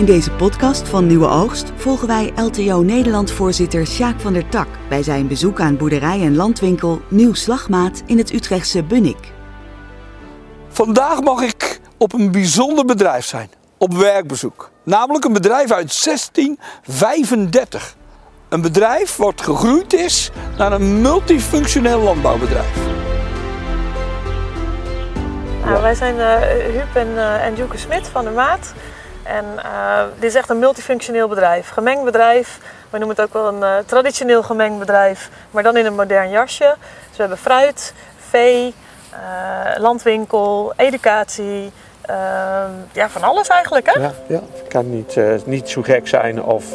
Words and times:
In 0.00 0.06
deze 0.06 0.30
podcast 0.30 0.88
van 0.88 1.06
Nieuwe 1.06 1.28
Oogst 1.28 1.72
volgen 1.76 2.06
wij 2.06 2.32
LTO 2.36 2.82
Nederland-voorzitter 2.82 3.86
Sjaak 3.86 4.20
van 4.20 4.32
der 4.32 4.48
Tak 4.48 4.66
bij 4.88 5.02
zijn 5.02 5.28
bezoek 5.28 5.60
aan 5.60 5.76
boerderij 5.76 6.20
en 6.20 6.36
landwinkel 6.36 7.00
Nieuw 7.08 7.34
Slagmaat 7.34 8.02
in 8.06 8.18
het 8.18 8.32
Utrechtse 8.32 8.82
Bunnik. 8.82 9.32
Vandaag 10.68 11.20
mag 11.20 11.40
ik 11.40 11.80
op 11.98 12.12
een 12.12 12.30
bijzonder 12.30 12.84
bedrijf 12.84 13.26
zijn, 13.26 13.50
op 13.78 13.94
werkbezoek. 13.94 14.70
Namelijk 14.84 15.24
een 15.24 15.32
bedrijf 15.32 15.70
uit 15.70 16.04
1635. 16.04 17.96
Een 18.48 18.60
bedrijf 18.60 19.16
wat 19.16 19.40
gegroeid 19.40 19.92
is 19.92 20.30
naar 20.58 20.72
een 20.72 21.00
multifunctioneel 21.00 22.00
landbouwbedrijf. 22.00 22.76
Nou, 25.64 25.82
wij 25.82 25.94
zijn 25.94 26.16
uh, 26.16 26.38
Huub 26.72 26.94
en, 26.94 27.08
uh, 27.08 27.46
en 27.46 27.54
Joeke 27.54 27.78
Smit 27.78 28.08
van 28.08 28.24
de 28.24 28.30
Maat. 28.30 28.74
En 29.30 29.44
uh, 29.56 30.02
dit 30.14 30.30
is 30.30 30.34
echt 30.34 30.50
een 30.50 30.58
multifunctioneel 30.58 31.28
bedrijf. 31.28 31.68
Gemengd 31.68 32.04
bedrijf. 32.04 32.58
We 32.90 32.98
noemen 32.98 33.16
het 33.16 33.26
ook 33.26 33.32
wel 33.32 33.62
een 33.62 33.84
traditioneel 33.84 34.42
gemengd 34.42 34.78
bedrijf, 34.78 35.30
maar 35.50 35.62
dan 35.62 35.76
in 35.76 35.86
een 35.86 35.94
modern 35.94 36.30
jasje. 36.30 36.74
Dus 37.08 37.16
we 37.16 37.22
hebben 37.22 37.38
fruit, 37.38 37.94
vee, 38.28 38.74
landwinkel, 39.78 40.72
educatie. 40.76 41.72
ja, 42.92 43.08
van 43.08 43.22
alles 43.22 43.48
eigenlijk, 43.48 43.94
hè? 43.94 44.00
Ja, 44.00 44.12
ja. 44.26 44.40
het 44.52 44.68
kan 44.68 44.90
niet, 44.90 45.16
niet 45.44 45.68
zo 45.68 45.82
gek 45.82 46.08
zijn 46.08 46.42
of 46.42 46.74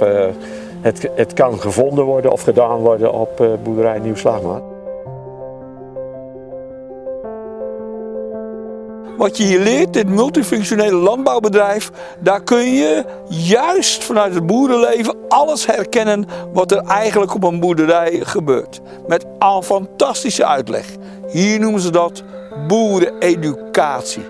het, 0.82 1.10
het 1.16 1.34
kan 1.34 1.60
gevonden 1.60 2.06
worden 2.06 2.32
of 2.32 2.42
gedaan 2.42 2.78
worden 2.78 3.14
op 3.14 3.38
boerderij 3.64 4.00
Nieuw 4.00 4.16
Slagmaat. 4.16 4.75
Wat 9.18 9.38
je 9.38 9.44
hier 9.44 9.60
leert, 9.60 9.94
dit 9.94 10.10
multifunctionele 10.10 10.96
landbouwbedrijf, 10.96 11.92
daar 12.20 12.44
kun 12.44 12.74
je 12.74 13.06
juist 13.30 14.04
vanuit 14.04 14.34
het 14.34 14.46
boerenleven 14.46 15.16
alles 15.28 15.66
herkennen 15.66 16.26
wat 16.54 16.72
er 16.72 16.78
eigenlijk 16.78 17.34
op 17.34 17.44
een 17.44 17.60
boerderij 17.60 18.20
gebeurt. 18.24 18.82
Met 19.08 19.26
al 19.40 19.62
fantastische 19.62 20.46
uitleg. 20.46 20.86
Hier 21.32 21.60
noemen 21.60 21.82
ze 21.82 21.90
dat 21.90 22.24
boereneducatie. 22.68 24.26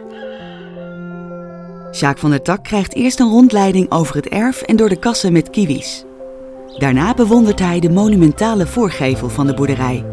Sjaak 1.91 2.17
van 2.17 2.29
der 2.29 2.41
Tak 2.41 2.63
krijgt 2.63 2.95
eerst 2.95 3.19
een 3.19 3.29
rondleiding 3.29 3.91
over 3.91 4.15
het 4.15 4.27
erf 4.27 4.61
en 4.61 4.75
door 4.75 4.89
de 4.89 4.99
kassen 4.99 5.33
met 5.33 5.49
kiwis. 5.49 6.03
Daarna 6.77 7.13
bewondert 7.13 7.59
hij 7.59 7.79
de 7.79 7.89
monumentale 7.89 8.67
voorgevel 8.67 9.29
van 9.29 9.47
de 9.47 9.53
boerderij. 9.53 10.05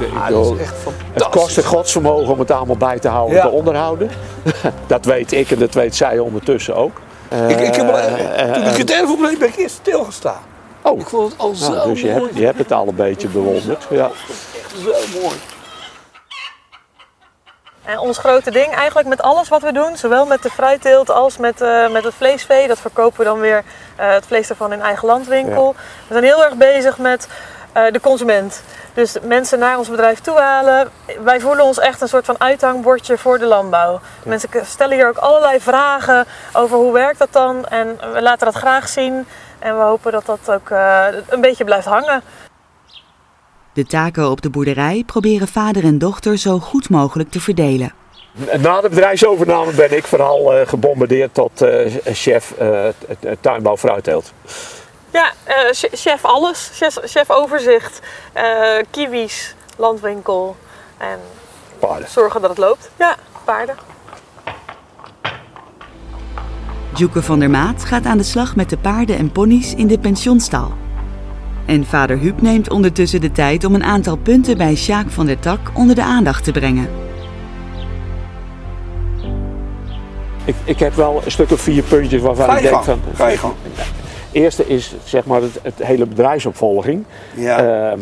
Ja, 0.00 0.28
dat 0.30 0.54
is 0.54 0.58
echt 0.60 0.74
fantastisch. 0.74 1.12
Het 1.14 1.28
kost 1.28 1.56
een 1.56 1.64
godsvermogen 1.64 2.32
om 2.32 2.38
het 2.38 2.50
allemaal 2.50 2.76
bij 2.76 2.98
te 2.98 3.08
houden 3.08 3.36
en 3.38 3.42
Ja. 3.44 3.48
te 3.50 3.56
onderhouden. 3.56 4.10
dat 4.86 5.04
weet 5.04 5.32
ik 5.32 5.50
en 5.50 5.58
dat 5.58 5.74
weet 5.74 5.96
zij 5.96 6.18
ondertussen 6.18 6.74
ook. 6.76 7.00
Ik, 7.48 7.60
ik 7.60 7.74
heb, 7.74 7.88
al- 7.90 7.98
Eh, 7.98 8.52
toen 8.52 8.66
ik 8.66 8.76
het 8.76 8.90
erf 8.90 9.10
opleed 9.10 9.38
ben 9.38 9.48
ik 9.48 9.56
eerst 9.56 9.74
stilgestaan. 9.74 10.40
Oh, 10.82 11.00
Ik 11.00 11.06
vond 11.06 11.32
het 11.32 11.40
al 11.40 11.54
zo 11.54 11.72
nou, 11.72 11.88
dus 11.88 12.00
je 12.00 12.10
mooi. 12.10 12.22
hebt, 12.22 12.36
je 12.36 12.44
hebt 12.44 12.58
het 12.58 12.72
al 12.72 12.88
een 12.88 12.94
beetje 12.94 13.28
bewonderd. 13.28 13.86
Ja. 13.90 14.10
Echt 14.62 14.74
zo 14.84 15.20
mooi. 15.22 15.34
En 17.84 17.98
ons 17.98 18.18
grote 18.18 18.50
ding 18.50 18.74
eigenlijk 18.74 19.08
met 19.08 19.22
alles 19.22 19.48
wat 19.48 19.62
we 19.62 19.72
doen, 19.72 19.96
zowel 19.96 20.26
met 20.26 20.42
de 20.42 20.50
fruitteelt 20.50 21.10
als 21.10 21.36
met, 21.36 21.60
eh, 21.60 21.88
met 21.90 22.04
het 22.04 22.14
vleesvee, 22.14 22.68
dat 22.68 22.78
verkopen 22.78 23.18
we 23.18 23.24
dan 23.24 23.40
weer 23.40 23.62
eh, 23.96 24.12
het 24.12 24.26
vlees 24.26 24.46
daarvan 24.48 24.72
in 24.72 24.80
eigen 24.80 25.08
landwinkel. 25.08 25.74
We 26.06 26.12
zijn 26.12 26.24
heel 26.24 26.44
erg 26.44 26.54
bezig 26.54 26.98
met 26.98 27.28
eh, 27.72 27.82
de 27.92 28.00
consument. 28.00 28.62
Dus 28.94 29.16
mensen 29.22 29.58
naar 29.58 29.78
ons 29.78 29.88
bedrijf 29.88 30.20
toe 30.20 30.38
halen. 30.38 30.88
Wij 31.24 31.40
voelen 31.40 31.64
ons 31.64 31.78
echt 31.78 32.00
een 32.00 32.08
soort 32.08 32.24
van 32.24 32.40
uithangbordje 32.40 33.18
voor 33.18 33.38
de 33.38 33.44
landbouw. 33.46 34.00
Mensen 34.24 34.48
stellen 34.64 34.96
hier 34.96 35.08
ook 35.08 35.16
allerlei 35.16 35.60
vragen 35.60 36.26
over 36.52 36.76
hoe 36.76 36.92
werkt 36.92 37.18
dat 37.18 37.32
dan. 37.32 37.66
En 37.66 37.98
we 38.12 38.22
laten 38.22 38.46
dat 38.46 38.54
graag 38.54 38.88
zien. 38.88 39.26
En 39.58 39.76
we 39.76 39.82
hopen 39.82 40.12
dat 40.12 40.26
dat 40.26 40.50
ook 40.50 40.70
eh, 40.70 41.06
een 41.28 41.40
beetje 41.40 41.64
blijft 41.64 41.86
hangen. 41.86 42.22
De 43.72 43.84
taken 43.84 44.30
op 44.30 44.40
de 44.40 44.50
boerderij 44.50 45.02
proberen 45.06 45.48
vader 45.48 45.84
en 45.84 45.98
dochter 45.98 46.38
zo 46.38 46.58
goed 46.58 46.90
mogelijk 46.90 47.30
te 47.30 47.40
verdelen. 47.40 47.92
Na 48.58 48.80
de 48.80 48.88
bedrijfsovername 48.88 49.72
ben 49.72 49.96
ik 49.96 50.06
vooral 50.06 50.54
eh, 50.54 50.66
gebombardeerd 50.66 51.34
tot 51.34 51.62
eh, 51.62 51.92
chef 52.04 52.54
eh, 52.58 52.88
tuinbouw 53.40 53.76
fruitteelt. 53.76 54.32
Ja, 55.12 55.32
eh, 55.44 55.54
ch- 55.72 55.88
chef 55.92 56.24
alles. 56.24 56.70
Chef, 56.72 56.98
chef 57.04 57.30
overzicht. 57.30 58.00
eh, 58.32 58.44
kiwis, 58.90 59.54
landwinkel. 59.76 60.56
En 60.98 61.18
Paarden. 61.78 62.08
zorgen 62.08 62.40
dat 62.40 62.50
het 62.50 62.58
loopt. 62.58 62.90
Ja, 62.98 63.16
paarden. 63.44 63.74
Joeke 66.94 67.22
van 67.22 67.38
der 67.38 67.50
Maat 67.50 67.84
gaat 67.84 68.04
aan 68.06 68.18
de 68.18 68.22
slag 68.24 68.56
met 68.56 68.70
de 68.70 68.78
paarden 68.78 69.16
en 69.18 69.32
ponies 69.32 69.74
in 69.74 69.86
de 69.86 69.98
pensionstal. 69.98 70.72
En 71.66 71.86
vader 71.86 72.18
Huub 72.18 72.40
neemt 72.42 72.70
ondertussen 72.70 73.20
de 73.20 73.32
tijd 73.32 73.64
om 73.64 73.74
een 73.74 73.84
aantal 73.84 74.16
punten 74.16 74.56
bij 74.56 74.74
Sjaak 74.76 75.10
van 75.10 75.26
der 75.26 75.38
Tak 75.38 75.58
onder 75.74 75.94
de 75.94 76.02
aandacht 76.02 76.44
te 76.44 76.52
brengen. 76.52 76.88
Ik, 80.44 80.54
ik 80.64 80.78
heb 80.78 80.94
wel 80.94 81.20
een 81.24 81.30
stuk 81.30 81.50
of 81.50 81.60
vier 81.60 81.82
puntjes 81.82 82.22
waarvan 82.22 82.56
ik 82.56 82.62
denk 82.62 82.82
van... 82.82 83.00
ga 83.14 83.26
je 83.28 83.36
gang. 83.38 83.54
Eerste 84.32 84.66
is 84.66 84.94
zeg 85.04 85.24
maar 85.24 85.40
het, 85.40 85.58
het 85.62 85.74
hele 85.86 86.06
bedrijfsopvolging. 86.06 87.04
Ja. 87.34 87.58
Eh, 87.90 87.98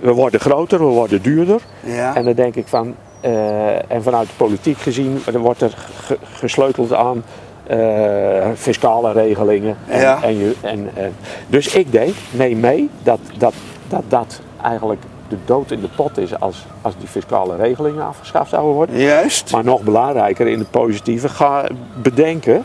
we 0.00 0.12
worden 0.12 0.40
groter, 0.40 0.78
we 0.78 0.84
worden 0.84 1.22
duurder. 1.22 1.60
Ja. 1.84 2.14
En 2.16 2.24
dan 2.24 2.34
denk 2.34 2.54
ik 2.56 2.66
van, 2.66 2.94
eh, 3.20 3.90
en 3.92 4.02
vanuit 4.02 4.26
de 4.28 4.34
politiek 4.36 4.78
gezien, 4.78 5.18
er 5.32 5.38
wordt 5.38 5.60
er 5.60 5.74
ge- 6.04 6.18
gesleuteld 6.34 6.92
aan 6.92 7.24
eh, 7.66 8.46
fiscale 8.54 9.12
regelingen. 9.12 9.76
En, 9.88 10.00
Ja. 10.00 10.22
en 10.22 10.38
je, 10.38 10.54
en, 10.60 10.90
en- 10.94 11.14
dus 11.46 11.74
ik 11.74 11.92
denk, 11.92 12.14
neem 12.30 12.60
mee 12.60 12.90
dat 13.02 13.18
dat, 13.38 13.54
dat 13.88 14.02
dat 14.08 14.40
eigenlijk 14.62 15.02
de 15.28 15.36
dood 15.44 15.70
in 15.70 15.80
de 15.80 15.88
pot 15.96 16.18
is 16.18 16.40
als, 16.40 16.66
als 16.82 16.94
die 16.98 17.08
fiscale 17.08 17.56
regelingen 17.56 18.06
afgeschaft 18.06 18.50
zouden 18.50 18.74
worden. 18.74 18.98
Juist. 18.98 19.52
Maar 19.52 19.64
nog 19.64 19.82
belangrijker 19.82 20.46
in 20.46 20.58
het 20.58 20.70
positieve, 20.70 21.28
ga 21.28 21.66
bedenken 22.02 22.64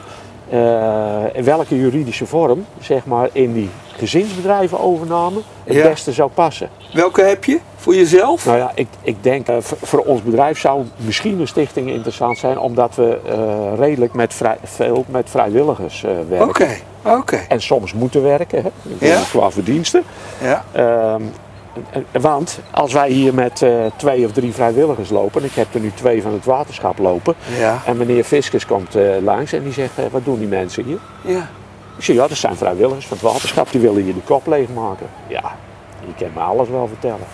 welke 1.44 1.78
juridische 1.78 2.26
vorm 2.26 2.66
zeg 2.80 3.06
maar, 3.06 3.30
in 3.32 3.54
die 3.54 3.70
gezinsbedrijvenovername 3.98 5.40
het 5.64 5.76
Ja. 5.76 5.88
beste 5.90 6.12
zou 6.12 6.30
passen. 6.34 6.70
Welke 6.94 7.22
heb 7.22 7.44
je 7.44 7.60
voor 7.76 7.96
jezelf? 7.96 8.46
Nou 8.46 8.58
ja, 8.58 8.72
ik, 8.76 8.88
ik 9.02 9.16
denk 9.24 9.48
eh, 9.48 9.56
voor, 9.60 9.78
voor 9.82 10.00
ons 10.00 10.22
bedrijf 10.24 10.60
zou 10.60 10.84
misschien 10.96 11.40
een 11.40 11.48
stichting 11.48 11.90
interessant 11.90 12.38
zijn, 12.38 12.60
omdat 12.60 12.96
we 12.96 13.20
eh, 13.26 13.80
redelijk 13.80 14.14
met 14.14 14.34
vrij, 14.34 14.58
veel 14.64 15.06
met 15.08 15.30
vrijwilligers 15.30 16.04
eh, 16.04 16.12
werken. 16.30 16.48
Oké, 16.50 16.68
oké. 17.06 17.40
En 17.48 17.62
soms 17.62 17.94
moeten 17.94 18.24
werken, 18.24 18.62
hè, 19.00 19.08
Ja. 19.08 19.22
qua 19.32 19.52
verdiensten. 19.52 20.04
Ja. 20.42 20.64
Ehm, 20.72 21.22
want 22.22 22.60
als 22.72 22.94
wij 22.94 23.10
hier 23.10 23.34
met 23.34 23.62
eh, 23.62 23.70
twee 23.96 24.26
of 24.26 24.32
drie 24.32 24.54
vrijwilligers 24.54 25.10
lopen, 25.10 25.44
ik 25.44 25.54
heb 25.54 25.74
er 25.74 25.80
nu 25.80 25.92
twee 25.96 26.22
van 26.22 26.34
het 26.34 26.46
waterschap 26.46 26.98
lopen, 26.98 27.36
Ja. 27.60 27.82
en 27.86 27.98
meneer 27.98 28.24
Fiscus 28.24 28.66
komt 28.66 28.96
eh, 28.96 29.04
langs 29.24 29.54
en 29.54 29.64
die 29.64 29.74
zegt, 29.74 29.92
eh, 29.98 30.04
wat 30.12 30.26
doen 30.26 30.40
die 30.40 30.48
mensen 30.48 30.84
hier? 30.84 30.98
Ja. 31.22 31.50
Ik 31.98 32.04
zeg, 32.04 32.16
ja, 32.16 32.28
dat 32.28 32.38
zijn 32.38 32.56
vrijwilligers 32.56 33.08
van 33.08 33.18
het 33.22 33.26
waterschap, 33.32 33.72
die 33.72 33.82
willen 33.82 34.04
hier 34.04 34.14
de 34.14 34.20
kop 34.26 34.48
leegmaken. 34.48 35.08
Ja, 35.28 35.56
je 36.08 36.14
kan 36.24 36.28
me 36.34 36.40
alles 36.40 36.70
wel 36.70 36.88
vertellen. 36.88 37.28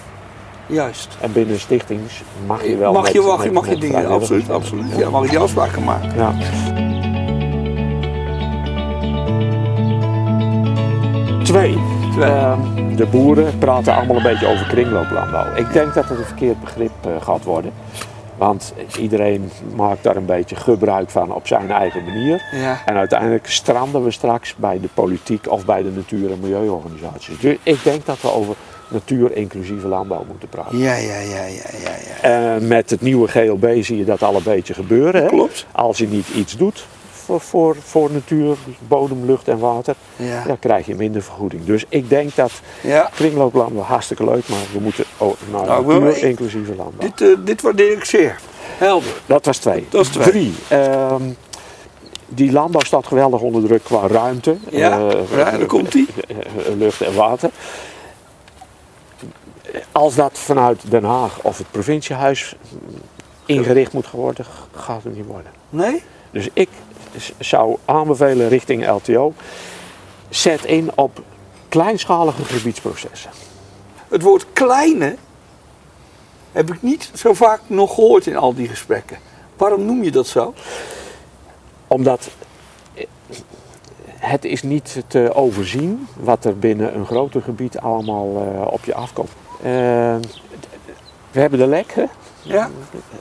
Juist. 0.65 1.17
En 1.21 1.31
binnen 1.31 1.59
stichtings 1.59 2.21
mag 2.47 2.63
je 2.65 2.77
wel 2.77 2.93
mag 2.93 3.03
met- 3.03 3.11
je, 3.13 3.21
mag, 3.21 3.37
je- 3.37 3.43
met- 3.43 3.53
mag 3.53 3.69
je 3.69 3.77
dingen, 3.77 4.05
absoluut, 4.07 4.49
absoluut. 4.49 4.95
Ja, 4.97 5.09
mag 5.09 5.23
je 5.23 5.29
die 5.29 5.39
afspraken 5.39 5.83
maken. 5.83 6.13
Ja. 6.15 6.33
Twee. 11.43 11.77
Twee. 12.17 12.29
Ehm, 12.29 12.95
de 12.95 13.05
boeren 13.05 13.57
praten 13.57 13.95
allemaal 13.95 14.15
een 14.15 14.23
beetje 14.23 14.47
over 14.47 14.67
kringlooplandbouw. 14.67 15.55
Ik 15.55 15.73
denk 15.73 15.93
dat 15.93 16.09
het 16.09 16.17
een 16.17 16.25
verkeerd 16.25 16.61
begrip 16.61 16.91
eh, 17.01 17.21
gaat 17.21 17.43
worden. 17.43 17.71
Want 18.37 18.73
iedereen 18.99 19.51
maakt 19.75 20.03
daar 20.03 20.15
een 20.15 20.25
beetje 20.25 20.55
gebruik 20.55 21.09
van 21.09 21.33
op 21.33 21.47
zijn 21.47 21.71
eigen 21.71 22.03
manier. 22.03 22.43
Ja. 22.51 22.81
En 22.85 22.95
uiteindelijk 22.95 23.47
stranden 23.47 24.03
we 24.03 24.11
straks 24.11 24.55
bij 24.55 24.79
de 24.79 24.89
politiek 24.93 25.51
of 25.51 25.65
bij 25.65 25.83
de 25.83 25.91
natuur- 25.91 26.31
en 26.31 26.39
milieuorganisaties. 26.39 27.39
Dus 27.39 27.57
ik 27.63 27.83
denk 27.83 28.05
dat 28.05 28.21
we 28.21 28.31
over 28.31 28.55
natuur-inclusieve 28.87 29.87
landbouw 29.87 30.25
moeten 30.27 30.49
praten. 30.49 30.77
Ja, 30.77 30.95
ja, 30.95 31.19
ja, 31.19 31.45
ja, 31.45 31.69
ja, 31.83 31.95
ja. 32.05 32.21
En 32.21 32.67
met 32.67 32.89
het 32.89 33.01
nieuwe 33.01 33.27
GLB 33.27 33.83
zie 33.83 33.97
je 33.97 34.05
dat 34.05 34.23
al 34.23 34.35
een 34.35 34.43
beetje 34.43 34.73
gebeuren. 34.73 35.21
Hè? 35.21 35.27
Klopt. 35.27 35.65
Als 35.71 35.97
je 35.97 36.07
niet 36.07 36.27
iets 36.29 36.57
doet 36.57 36.85
voor, 37.27 37.41
voor, 37.41 37.75
voor 37.83 38.11
natuur, 38.11 38.57
bodem, 38.87 39.25
lucht 39.25 39.47
en 39.47 39.59
water, 39.59 39.95
Ja. 40.15 40.43
dan 40.47 40.59
krijg 40.59 40.85
je 40.85 40.95
minder 40.95 41.21
vergoeding. 41.21 41.65
Dus 41.65 41.85
ik 41.89 42.09
denk 42.09 42.35
dat 42.35 42.51
Ja. 42.81 43.09
kringlooplandbouw 43.13 43.83
hartstikke 43.83 44.23
leuk, 44.23 44.47
maar 44.49 44.59
we 44.73 44.79
moeten 44.79 45.03
ook 45.17 45.37
naar 45.51 45.65
Nou, 45.65 45.85
natuur-inclusieve 45.99 46.75
landbouw. 46.75 47.07
Dit, 47.09 47.21
eh, 47.21 47.45
dit 47.45 47.61
waardeer 47.61 47.91
ik 47.91 48.03
zeer. 48.05 48.39
Helder. 48.77 49.21
Dat 49.25 49.45
was 49.45 49.57
twee. 49.57 49.85
Dat 49.89 50.01
is 50.01 50.07
twee. 50.11 50.29
Drie. 50.29 50.53
ehm, 50.67 51.23
die 52.27 52.51
landbouw 52.51 52.81
staat 52.81 53.07
geweldig 53.07 53.41
onder 53.41 53.63
druk 53.63 53.83
qua 53.83 54.07
ruimte. 54.07 54.57
Ja, 54.69 54.91
eh, 54.91 55.07
daar 55.35 55.53
eh, 55.53 55.61
eh, 55.61 56.77
Lucht 56.77 57.01
en 57.01 57.15
water. 57.15 57.49
Als 59.91 60.15
dat 60.15 60.37
vanuit 60.37 60.91
Den 60.91 61.03
Haag 61.03 61.39
of 61.41 61.57
het 61.57 61.71
provinciehuis 61.71 62.55
ingericht 63.45 63.93
moet 63.93 64.11
worden, 64.11 64.45
gaat 64.75 65.03
het 65.03 65.15
niet 65.15 65.25
worden. 65.25 65.51
Nee? 65.69 66.03
Dus 66.37 66.49
ik 66.53 66.69
zou 67.39 67.77
aanbevelen 67.85 68.49
richting 68.49 68.89
LTO. 68.89 69.33
Zet 70.29 70.65
in 70.65 70.91
op 70.95 71.21
kleinschalige 71.69 72.43
gebiedsprocessen. 72.43 73.31
Het 74.07 74.21
woord 74.21 74.45
kleine 74.53 75.15
heb 76.51 76.73
ik 76.73 76.81
niet 76.81 77.11
zo 77.13 77.33
vaak 77.33 77.61
nog 77.67 77.93
gehoord 77.93 78.27
in 78.27 78.37
al 78.37 78.53
die 78.53 78.67
gesprekken. 78.67 79.17
Waarom 79.55 79.85
noem 79.85 80.03
je 80.03 80.11
dat 80.11 80.27
zo? 80.27 80.53
Omdat 81.87 82.29
eh, 82.93 83.05
het 84.07 84.45
is 84.45 84.63
niet 84.63 85.03
te 85.07 85.33
overzien 85.33 86.07
wat 86.19 86.45
er 86.45 86.57
binnen 86.59 86.95
een 86.95 87.05
groter 87.05 87.41
gebied 87.41 87.77
allemaal 87.77 88.27
eh, 88.35 88.71
op 88.71 88.85
je 88.85 88.93
afkomt. 88.93 89.31
Eh, 91.27 91.33
we 91.33 91.39
hebben 91.39 91.59
de 91.59 91.67
lek 91.67 91.91
hè, 91.93 92.03
Ja, 92.41 92.69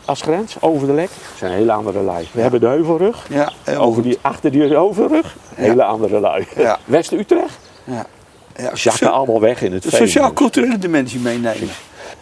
als 0.05 0.21
grens, 0.23 0.57
over 0.61 0.87
de 0.87 0.93
lek. 0.93 1.09
Dat 1.09 1.39
zijn 1.39 1.53
hele 1.53 1.73
andere 1.73 2.03
lui. 2.03 2.27
We 2.33 2.41
hebben 2.41 2.61
de 2.61 2.67
heuvelrug. 2.67 3.27
ja 3.29 3.53
Over 3.79 4.03
die, 4.03 4.19
achter 4.21 4.51
die 4.51 4.63
heuvelrug, 4.63 5.37
hele 5.55 5.85
andere 5.85 6.21
lui. 6.21 6.47
West-Utrecht, 6.85 7.59
Ja. 7.85 8.07
Ja, 8.57 8.75
zakken 8.77 9.13
allemaal 9.13 9.41
weg 9.41 9.63
in 9.63 9.73
het 9.73 9.83
de 9.83 9.91
sociaal-culturele 9.91 10.79
dimensie 10.79 11.21
meenemen. 11.21 11.69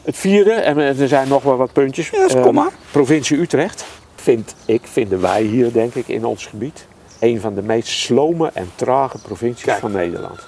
Het 0.02 0.16
vierde, 0.16 0.52
en 0.52 0.78
er 0.78 1.08
zijn 1.08 1.28
nog 1.28 1.42
wel 1.42 1.56
wat 1.56 1.72
puntjes. 1.72 2.10
Ja, 2.10 2.26
Eh, 2.28 2.42
kom 2.42 2.54
maar. 2.54 2.70
provincie 2.90 3.38
Utrecht, 3.40 3.84
vind 4.14 4.54
ik, 4.64 4.82
vinden 4.84 5.20
wij 5.20 5.42
hier 5.42 5.72
denk 5.72 5.94
ik 5.94 6.08
in 6.08 6.24
ons 6.24 6.46
gebied, 6.46 6.86
een 7.20 7.40
van 7.40 7.54
de 7.54 7.62
meest 7.62 7.88
slome 7.88 8.50
en 8.54 8.70
trage 8.74 9.18
provincies 9.18 9.64
Kijk. 9.64 9.78
van 9.78 9.92
Nederland. 9.92 10.38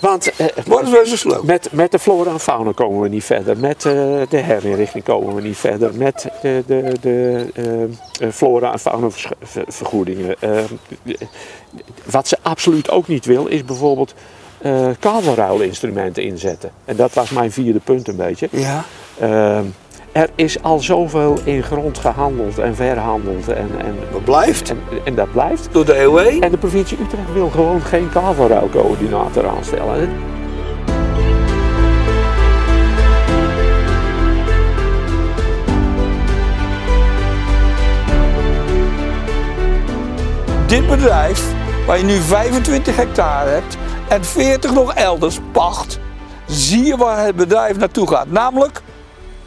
Want 0.00 0.36
eh, 0.36 0.46
met, 1.42 1.68
met 1.72 1.90
de 1.90 1.98
flora 1.98 2.30
en 2.30 2.40
fauna 2.40 2.72
komen 2.72 3.00
we 3.00 3.08
niet 3.08 3.24
verder. 3.24 3.58
Met 3.58 3.84
eh, 3.84 3.92
de 4.28 4.36
herinrichting 4.36 5.04
komen 5.04 5.34
we 5.34 5.40
niet 5.42 5.56
verder. 5.56 5.94
Met 5.94 6.28
de, 6.42 6.62
de, 6.66 6.94
de 7.00 7.46
eh, 8.20 8.28
flora 8.32 8.72
en 8.72 8.78
fauna 8.78 9.08
vergoedingen. 9.66 10.36
Eh, 10.40 10.64
wat 12.04 12.28
ze 12.28 12.36
absoluut 12.42 12.90
ook 12.90 13.08
niet 13.08 13.24
wil, 13.24 13.46
is 13.46 13.64
bijvoorbeeld 13.64 14.14
kabelruilinstrumenten 14.98 16.22
inzetten. 16.22 16.70
En 16.84 16.96
dat 16.96 17.12
was 17.12 17.30
mijn 17.30 17.52
vierde 17.52 17.80
punt 17.80 18.08
een 18.08 18.16
beetje. 18.16 18.48
Ja, 18.50 18.84
Eh, 19.18 19.60
er 20.16 20.30
is 20.34 20.62
al 20.62 20.78
zoveel 20.78 21.38
in 21.44 21.62
grond 21.62 21.98
gehandeld 21.98 22.58
en 22.58 22.76
verhandeld. 22.76 23.48
En, 23.48 23.70
en, 23.78 23.94
wat 24.12 24.24
blijft? 24.24 24.70
en, 24.70 24.78
en 25.04 25.14
dat 25.14 25.32
blijft. 25.32 25.68
Door 25.72 25.84
de. 25.84 25.92
EOE? 25.92 26.40
En 26.40 26.50
de 26.50 26.56
provincie 26.56 26.98
Utrecht 27.00 27.32
wil 27.32 27.48
gewoon 27.48 27.80
geen 27.80 28.08
kavelruilcoördinator 28.08 29.48
aanstellen. 29.48 30.10
Dit 40.66 40.88
bedrijf, 40.88 41.54
waar 41.86 41.98
je 41.98 42.04
nu 42.04 42.20
25 42.20 42.96
hectare 42.96 43.50
hebt 43.50 43.76
en 44.08 44.24
40 44.24 44.72
nog 44.72 44.94
elders 44.94 45.38
pacht, 45.52 45.98
zie 46.46 46.84
je 46.84 46.96
waar 46.96 47.24
het 47.24 47.36
bedrijf 47.36 47.76
naartoe 47.76 48.08
gaat. 48.08 48.30
Namelijk 48.30 48.82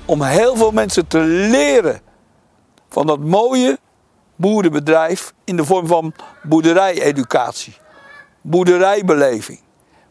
om 0.09 0.21
heel 0.21 0.55
veel 0.55 0.71
mensen 0.71 1.07
te 1.07 1.19
leren 1.19 2.01
van 2.89 3.07
dat 3.07 3.19
mooie 3.19 3.79
boerenbedrijf 4.35 5.33
in 5.43 5.55
de 5.55 5.65
vorm 5.65 5.87
van 5.87 6.13
boerderijeducatie, 6.43 7.77
boerderijbeleving. 8.41 9.59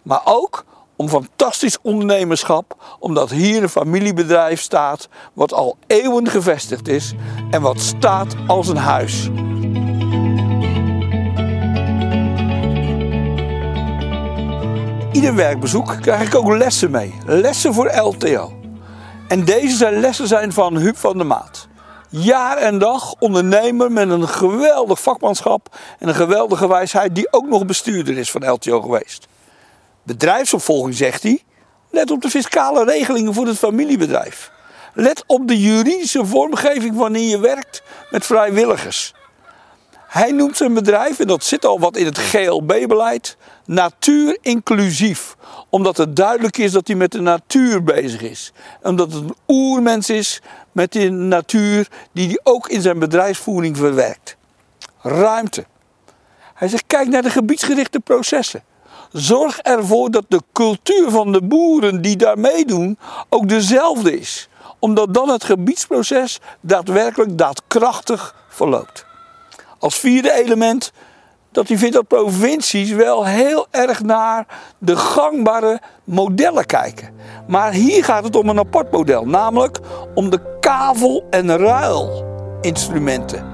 Maar 0.03 0.21
ook 0.25 0.65
om 0.97 1.09
fantastisch 1.09 1.79
ondernemerschap, 1.83 2.97
omdat 2.99 3.31
hier 3.31 3.63
een 3.63 3.69
familiebedrijf 3.69 4.61
staat 4.61 5.09
wat 5.33 5.53
al 5.53 5.77
eeuwen 5.87 6.29
gevestigd 6.29 6.89
is 6.89 7.15
en 7.51 7.63
wat 7.63 7.81
staat 7.81 8.35
als 8.47 8.69
een 8.69 8.77
huis. 8.77 9.31
Ieder 15.13 15.35
werkbezoek 15.35 15.97
krijg 16.01 16.27
ik 16.27 16.35
ook 16.35 16.49
lessen 16.49 16.91
mee. 16.91 17.15
Lessen 17.27 17.75
voor 17.75 17.97
LTO. 17.97 18.58
En 19.29 19.45
deze 19.45 19.77
zijn 19.77 20.01
lessen 20.01 20.27
zijn 20.27 20.53
van 20.53 20.77
Huub 20.77 20.97
van 20.97 21.17
der 21.17 21.27
Maat. 21.27 21.69
Jaar 22.09 22.57
en 22.57 22.79
dag 22.79 23.15
ondernemer 23.19 23.93
met 23.93 24.11
een 24.11 24.29
geweldig 24.29 25.01
vakmanschap 25.01 25.77
en 25.99 26.09
een 26.09 26.15
geweldige 26.15 26.69
wijsheid 26.69 27.15
die 27.15 27.33
ook 27.33 27.47
nog 27.47 27.67
bestuurder 27.67 28.19
is 28.19 28.31
van 28.31 28.51
LTO 28.51 28.81
geweest. 28.81 29.27
Bedrijfsopvolging 30.03 30.95
zegt 30.95 31.23
hij. 31.23 31.43
Let 31.91 32.11
op 32.11 32.23
de 32.23 32.31
fiscale 32.31 32.85
regelingen 32.85 33.35
voor 33.35 33.47
het 33.47 33.59
familiebedrijf. 33.59 34.51
Let 34.95 35.25
op 35.27 35.49
de 35.49 35.61
juridische 35.61 36.27
vormgeving 36.27 36.97
wanneer 36.97 37.29
je 37.29 37.39
werkt 37.39 37.83
met 38.11 38.27
vrijwilligers. 38.27 39.15
Hij 40.09 40.33
noemt 40.33 40.57
zijn 40.57 40.75
bedrijf, 40.75 41.19
en 41.19 41.27
dat 41.27 41.45
zit 41.45 41.65
al 41.65 41.81
wat 41.81 41.97
in 41.97 42.07
het 42.07 42.19
GLB-beleid, 42.19 43.37
natuur 43.65 44.39
inclusief. 44.43 45.37
Omdat 45.71 45.97
het 45.97 46.17
duidelijk 46.17 46.59
is 46.59 46.73
dat 46.73 46.87
hij 46.87 46.97
met 46.97 47.13
de 47.13 47.21
natuur 47.21 47.85
bezig 47.85 48.23
is. 48.23 48.53
Omdat 48.83 49.13
het 49.13 49.23
een 49.23 49.35
oermens 49.49 50.11
is 50.11 50.41
met 50.73 50.93
die 50.93 51.11
natuur 51.11 51.89
die 52.13 52.27
hij 52.27 52.41
ook 52.43 52.69
in 52.69 52.81
zijn 52.81 52.99
bedrijfsvoering 52.99 53.77
verwerkt. 53.77 54.37
Ruimte. 55.03 55.67
Hij 56.55 56.69
zegt, 56.69 56.85
kijk 56.87 57.09
naar 57.09 57.23
de 57.23 57.31
gebiedsgerichte 57.31 58.01
processen. 58.01 58.63
Zorg 59.13 59.59
ervoor 59.59 60.11
dat 60.11 60.25
de 60.29 60.43
cultuur 60.53 61.11
van 61.11 61.33
de 61.33 61.43
boeren 61.43 62.03
die 62.03 62.17
daar 62.17 62.39
meedoen 62.39 62.99
ook 63.29 63.49
dezelfde 63.49 64.19
is. 64.19 64.49
Omdat 64.79 65.15
dan 65.15 65.29
het 65.29 65.45
gebiedsproces 65.45 66.41
daadwerkelijk 66.61 67.39
daadkrachtig 67.39 68.35
verloopt. 68.49 69.07
Als 69.79 69.97
vierde 69.99 70.33
element 70.33 70.93
dat 71.53 71.69
hij 71.69 71.79
vindt 71.79 71.95
dat 71.95 72.07
provincies 72.07 72.91
wel 72.91 73.27
heel 73.27 73.67
erg 73.71 74.03
naar 74.03 74.47
de 74.79 74.97
gangbare 74.97 75.81
modellen 76.05 76.67
kijken. 76.67 77.09
Maar 77.47 77.73
hier 77.73 78.05
gaat 78.05 78.25
het 78.25 78.37
om 78.37 78.49
een 78.49 78.59
apart 78.59 78.93
model, 78.93 79.27
namelijk 79.27 79.79
om 80.15 80.31
de 80.31 80.57
kavel- 80.61 81.27
en 81.31 81.57
ruilinstrumenten. 81.57 83.45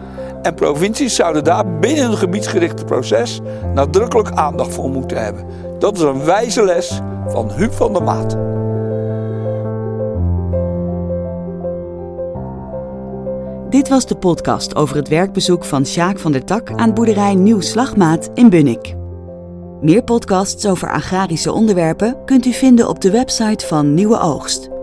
En 0.42 0.54
provincies 0.54 1.14
zouden 1.14 1.44
daar 1.44 1.78
binnen 1.78 2.04
een 2.04 2.16
gebiedsgerichte 2.16 2.84
proces 2.84 3.40
nadrukkelijk 3.74 4.30
aandacht 4.30 4.74
voor 4.74 4.90
moeten 4.90 5.24
hebben. 5.24 5.46
Dat 5.78 5.96
is 5.96 6.02
een 6.02 6.24
wijze 6.24 6.64
les 6.64 7.00
van 7.28 7.50
Huub 7.50 7.72
van 7.72 7.92
der 7.92 8.02
Maat. 8.02 8.36
Dit 13.74 13.88
was 13.88 14.06
de 14.06 14.16
podcast 14.16 14.74
over 14.74 14.96
het 14.96 15.08
werkbezoek 15.08 15.64
van 15.64 15.86
Sjaak 15.86 16.18
van 16.18 16.32
der 16.32 16.44
Tak 16.44 16.70
aan 16.70 16.94
boerderij 16.94 17.34
Nieuw 17.34 17.60
Slagmaat 17.60 18.30
in 18.34 18.50
Bunnik. 18.50 18.94
Meer 19.80 20.02
podcasts 20.02 20.66
over 20.66 20.90
agrarische 20.90 21.52
onderwerpen 21.52 22.24
kunt 22.24 22.46
u 22.46 22.52
vinden 22.52 22.88
op 22.88 23.00
de 23.00 23.10
website 23.10 23.66
van 23.66 23.94
Nieuwe 23.94 24.20
Oogst. 24.20 24.73